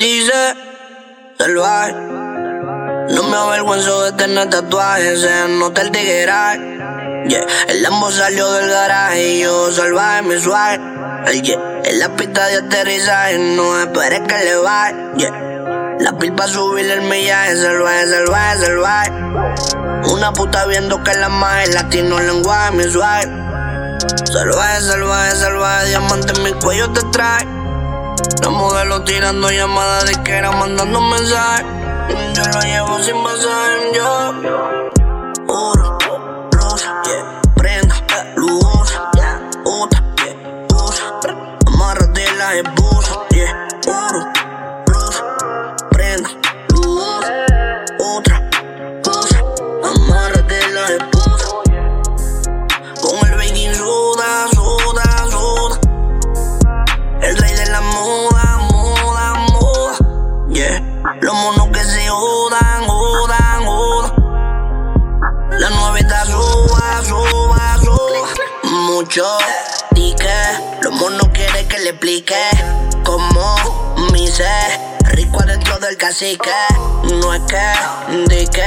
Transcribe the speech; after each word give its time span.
Dice 0.00 0.32
salvaje. 1.38 1.92
No 1.92 3.22
me 3.24 3.36
avergüenzo 3.36 4.04
de 4.04 4.12
tener 4.12 4.48
tatuajes, 4.48 5.20
se 5.20 5.46
nota 5.58 5.82
el 5.82 5.90
tigueraje. 5.90 6.58
Yeah. 7.28 7.46
El 7.68 7.82
Lambo 7.82 8.10
salió 8.10 8.50
del 8.50 8.70
garaje 8.70 9.28
y 9.28 9.40
yo 9.40 9.70
salvaje 9.70 10.22
mi 10.22 10.40
suave. 10.40 10.80
Yeah. 11.42 11.82
En 11.84 11.98
la 11.98 12.08
pista 12.16 12.46
de 12.46 12.56
aterrizaje, 12.56 13.38
no 13.40 13.78
esperes 13.78 14.20
que 14.20 14.42
le 14.42 14.56
baje. 14.56 14.94
Yeah. 15.18 15.96
La 16.00 16.16
pil 16.18 16.32
pa' 16.32 16.48
subir 16.48 16.90
el 16.90 17.02
millaje, 17.02 17.56
salvaje, 17.56 18.08
salvaje, 18.08 18.58
salvaje. 18.58 19.10
Una 20.14 20.32
puta 20.32 20.64
viendo 20.64 21.04
que 21.04 21.12
la 21.12 21.28
magia 21.28 21.74
latino 21.74 22.18
lenguaje, 22.20 22.72
mi 22.72 22.84
suave. 22.84 23.28
Salvaje, 24.32 24.80
salvaje, 24.80 25.36
salvaje, 25.36 25.88
diamante 25.88 26.32
en 26.32 26.42
mi 26.42 26.52
cuello 26.54 26.90
te 26.90 27.02
trae. 27.12 27.59
La 28.42 28.50
modelo 28.50 29.02
tirando 29.04 29.50
llamadas 29.50 30.06
de 30.06 30.22
que 30.22 30.32
era 30.32 30.50
mandando 30.50 31.00
mensajes. 31.00 31.66
Yo 32.34 32.42
lo 32.44 32.60
llevo 32.60 33.02
sin 33.02 33.22
pasar, 33.22 33.69
Mucho 69.10 69.38
dique. 69.90 70.32
Los 70.82 70.92
monos 70.92 71.30
quieren 71.34 71.66
que 71.66 71.80
le 71.80 71.90
explique. 71.90 72.36
Como 73.04 73.56
mi 74.12 74.28
ser. 74.28 74.78
Rico 75.00 75.40
adentro 75.42 75.80
del 75.80 75.96
cacique. 75.96 76.48
No 77.02 77.34
es 77.34 77.40
que, 77.40 77.72
di 78.28 78.46
que. 78.46 78.64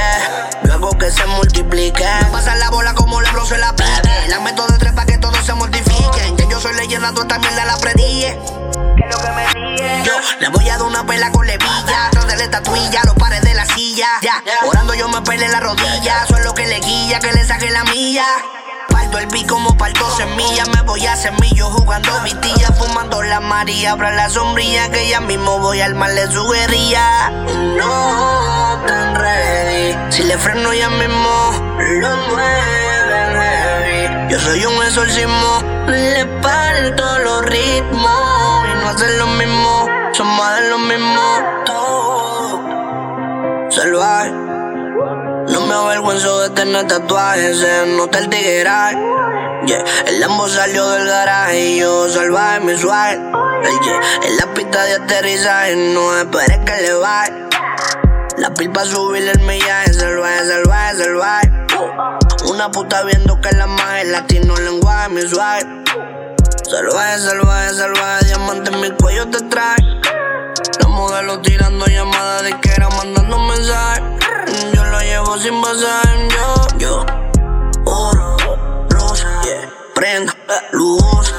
Yo 0.68 0.90
que 0.98 1.10
se 1.10 1.24
multiplique. 1.24 2.06
Pasa 2.30 2.56
la 2.56 2.68
bola 2.68 2.92
como 2.92 3.22
le 3.22 3.28
se 3.46 3.56
la 3.56 3.74
pique. 3.74 4.28
La 4.28 4.40
meto 4.40 4.66
de 4.66 4.76
tres 4.76 4.92
pa' 4.92 5.06
que 5.06 5.16
todos 5.16 5.42
se 5.46 5.54
mortifiquen. 5.54 6.36
Que 6.36 6.46
yo 6.50 6.60
soy 6.60 6.74
leyenda, 6.74 7.14
tú 7.14 7.22
esta 7.22 7.38
mierda 7.38 7.64
la 7.64 7.78
predije. 7.78 8.38
Yo 10.04 10.12
le 10.40 10.48
voy 10.50 10.68
a 10.68 10.76
dar 10.76 10.82
una 10.82 11.06
pela 11.06 11.32
con 11.32 11.46
levilla. 11.46 12.10
Tras 12.10 12.26
de 12.26 12.36
la 12.36 12.44
estatuilla, 12.44 13.00
los 13.04 13.14
pares 13.14 13.40
de 13.40 13.54
la 13.54 13.64
silla. 13.64 14.08
Ya, 14.20 14.44
orando 14.66 14.92
yo 14.92 15.08
me 15.08 15.22
pele 15.22 15.48
la 15.48 15.60
rodilla. 15.60 16.24
Eso 16.24 16.36
es 16.36 16.44
lo 16.44 16.52
que 16.52 16.66
le 16.66 16.80
guía, 16.80 17.18
que 17.18 17.32
le 17.32 17.46
saque 17.46 17.70
la 17.70 17.84
milla. 17.84 18.26
El 19.18 19.28
pico 19.28 19.54
como 19.54 19.76
parto 19.76 20.10
semilla. 20.16 20.64
Me 20.74 20.82
voy 20.82 21.06
a 21.06 21.14
semillo 21.16 21.66
jugando 21.70 22.10
vitilla. 22.22 22.68
Fumando 22.72 23.22
la 23.22 23.40
María. 23.40 23.92
Abra 23.92 24.10
la 24.10 24.28
sombrilla 24.28 24.90
que 24.90 25.08
ya 25.08 25.20
mismo 25.20 25.58
voy 25.60 25.80
a 25.80 25.86
armarle 25.86 26.26
su 26.30 26.46
guerrilla. 26.48 27.30
No 27.76 28.82
tan 28.86 29.14
ready. 29.14 29.96
Si 30.10 30.24
le 30.24 30.36
freno 30.36 30.74
ya 30.74 30.88
mismo 30.90 31.52
lo 31.78 32.16
mueven 32.28 33.40
heavy. 33.40 34.32
Yo 34.32 34.40
soy 34.40 34.64
un 34.64 34.82
exorcismo. 34.82 35.62
Le 35.86 36.26
parto 36.42 37.18
los 37.20 37.44
ritmos. 37.46 38.66
Y 38.66 38.82
no 38.82 38.88
hacen 38.88 39.18
lo 39.18 39.26
mismo. 39.28 39.88
Son 40.12 40.26
más 40.36 40.60
de 40.60 40.70
lo 40.70 40.78
mismo. 40.78 41.20
Me 45.64 45.74
avergüenzo 45.74 46.40
de 46.40 46.50
tener 46.50 46.86
tatuajes, 46.86 47.58
se 47.58 47.86
nota 47.96 48.18
el 48.18 48.28
tigueraje. 48.28 48.96
Yeah. 49.66 49.84
El 50.06 50.20
Lambo 50.20 50.48
salió 50.48 50.88
del 50.90 51.06
garaje 51.06 51.58
y 51.58 51.80
yo 51.80 52.08
salvaje 52.08 52.60
mi 52.60 52.76
suave. 52.76 53.14
Yeah. 53.14 54.00
En 54.24 54.36
la 54.36 54.54
pista 54.54 54.84
de 54.84 54.94
aterrizaje, 54.94 55.76
no 55.76 56.18
esperes 56.18 56.58
que 56.58 56.82
le 56.82 56.94
baje. 56.94 57.32
La 58.36 58.52
pil 58.52 58.70
pa' 58.70 58.84
subir 58.84 59.26
el 59.28 59.40
millaje, 59.40 59.92
salvaje, 59.94 60.46
salvaje, 60.46 60.96
salvaje. 60.96 61.52
Una 62.50 62.70
puta 62.70 63.02
viendo 63.04 63.40
que 63.40 63.54
la 63.56 63.66
magia 63.66 64.04
latino 64.04 64.56
lenguaje, 64.56 65.08
mi 65.10 65.22
suave. 65.22 65.62
Salvaje, 66.68 67.18
salvaje, 67.20 67.74
salvaje, 67.74 68.24
diamante 68.26 68.70
en 68.70 68.80
mi 68.80 68.90
cuello 68.90 69.28
te 69.28 69.40
trae. 69.44 69.76
La 70.80 70.88
modelo 70.88 71.40
tirando 71.40 71.86
llamadas 71.86 72.42
de 72.42 72.60
que 72.60 72.70
era 72.70 72.88
mandando 72.90 73.38
mensajes. 73.38 74.13
Sin 75.40 75.60
pasar, 75.60 76.28
yo, 76.30 76.78
yo. 76.78 77.06
Oro, 77.86 78.36
rosa, 78.88 79.28
yeah. 79.44 79.68
prenda, 79.92 80.32
luz, 80.72 81.34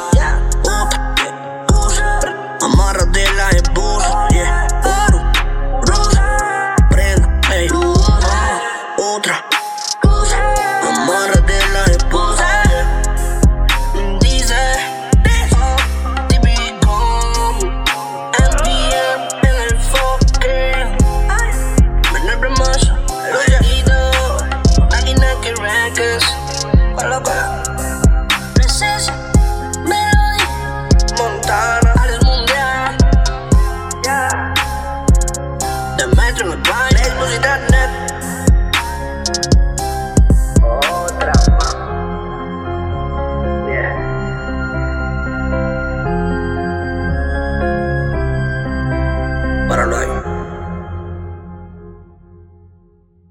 Yeah 36.45 36.55
The 36.55 36.57
Metro 36.57 36.85
en 36.85 36.97
el 36.97 37.05
Exposita.net 37.07 37.54